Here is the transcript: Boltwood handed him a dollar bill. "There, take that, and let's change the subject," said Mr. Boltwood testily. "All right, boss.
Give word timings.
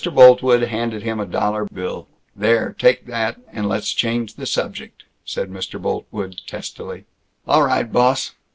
Boltwood 0.11 0.63
handed 0.63 1.03
him 1.03 1.19
a 1.19 1.27
dollar 1.27 1.65
bill. 1.65 2.07
"There, 2.35 2.73
take 2.79 3.05
that, 3.05 3.39
and 3.53 3.69
let's 3.69 3.93
change 3.93 4.33
the 4.33 4.47
subject," 4.47 5.03
said 5.25 5.51
Mr. 5.51 5.79
Boltwood 5.79 6.41
testily. 6.47 7.03
"All 7.47 7.61
right, 7.61 7.91
boss. 7.93 8.33